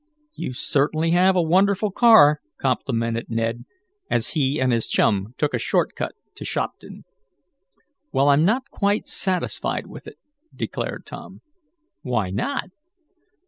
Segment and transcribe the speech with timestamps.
[0.33, 3.65] "You certainly have a wonderful car," complimented Ned,
[4.09, 7.03] as he and his chum took a short cut to Shopton.
[8.11, 10.17] "Well, I'm not quite satisfied with it,"
[10.55, 11.41] declared Tom.
[12.01, 12.71] "Why not?"